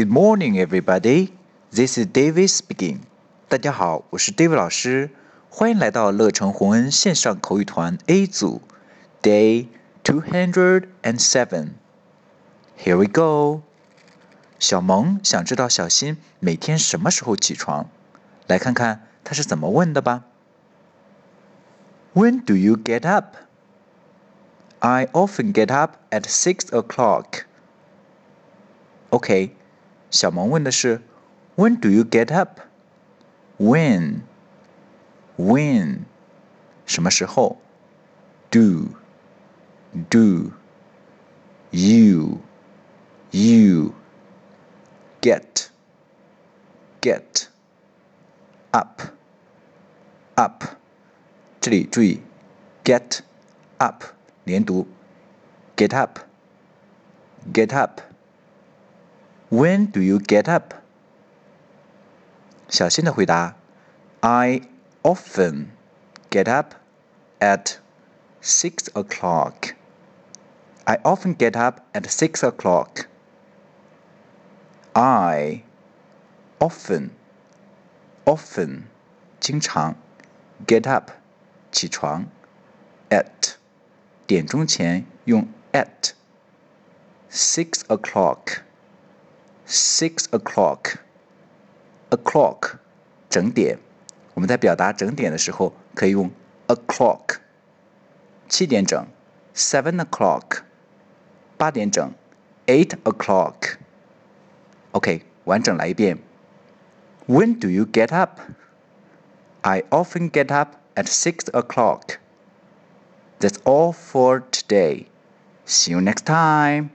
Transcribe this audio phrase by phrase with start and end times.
[0.00, 1.32] Good morning, everybody.
[1.72, 3.00] This is David speaking.
[3.48, 5.10] 大家好，我是 David 老师，
[5.48, 8.60] 欢迎来到乐成宏恩线上口语团 A 组，
[9.22, 9.68] Day
[10.02, 11.70] two hundred and seven.
[12.78, 13.62] Here we go.
[14.58, 17.88] 小萌想知道小新每天什么时候起床，
[18.46, 20.24] 来看看他是怎么问的吧。
[22.14, 23.36] When do you get up?
[24.78, 27.44] I often get up at six o'clock.
[29.10, 29.54] OK，
[30.10, 31.00] 小萌问的是
[31.56, 32.60] When do you get up?
[33.58, 34.22] When?
[35.36, 36.00] When?
[36.86, 37.58] 什么时候？
[38.50, 38.88] Do?
[40.10, 40.52] Do?
[41.70, 42.40] You?
[43.32, 43.92] You?
[45.20, 45.68] Get?
[47.00, 47.48] Get?
[48.72, 49.02] Up?
[50.36, 50.64] Up?
[51.60, 52.20] 这里注意，
[52.84, 53.20] get
[53.78, 54.04] up
[54.44, 54.86] 连读，
[55.76, 56.20] get up,
[57.52, 58.00] get up.
[59.50, 60.74] When do you get up?
[62.68, 63.54] 小新的回答：
[64.20, 64.62] I
[65.02, 65.68] often
[66.30, 66.74] get up
[67.38, 67.78] at
[68.42, 69.74] six o'clock.
[70.84, 73.06] I often get up at six o'clock.
[74.92, 75.62] I
[76.58, 77.10] often
[78.24, 78.84] often
[79.40, 79.96] 经常
[80.66, 81.10] get up
[81.70, 82.26] 起床
[83.10, 83.56] at
[84.26, 86.12] 点钟前用 at
[87.30, 88.62] six o'clock
[89.66, 90.96] six o'clock
[92.10, 92.78] o'clock
[93.28, 93.78] 整点，
[94.34, 96.30] 我们在表达整点的时候可以用
[96.68, 97.36] o'clock
[98.48, 99.06] 七点整
[99.54, 100.60] seven o'clock
[101.56, 102.12] 八点整
[102.66, 103.76] eight o'clock
[104.92, 106.18] OK 完整来一遍
[107.26, 108.38] When do you get up?
[109.62, 112.18] I often get up at six o'clock.
[113.40, 115.06] That's all for today.
[115.66, 116.90] See you next time.